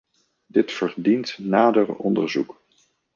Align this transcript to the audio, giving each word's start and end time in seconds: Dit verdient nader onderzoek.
Dit 0.47 0.71
verdient 0.71 1.37
nader 1.39 1.93
onderzoek. 1.95 2.59